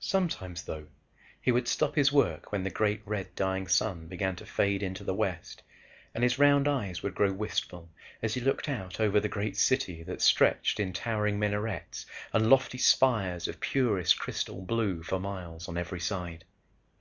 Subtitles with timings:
[0.00, 0.88] Sometimes, though,
[1.40, 5.04] he would stop his work when the great red dying sun began to fade into
[5.04, 5.62] the west
[6.12, 7.88] and his round eyes would grow wistful
[8.20, 12.78] as he looked out over the great city that stretched in towering minarets and lofty
[12.78, 16.44] spires of purest crystal blue for miles on every side.